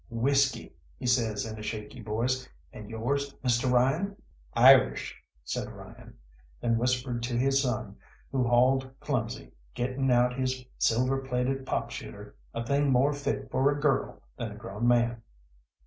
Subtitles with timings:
[0.09, 0.73] "Whisky,"
[1.05, 3.71] says he in a shaky voice, "and yours, Mr.
[3.71, 4.19] Ryan?"
[4.55, 6.17] "Irish," said Ryan,
[6.59, 7.97] then whispered to his son,
[8.31, 13.69] who hauled clumsy, getting out his silver plated pop shooter, a thing more fit for
[13.71, 15.21] a girl than a grown man.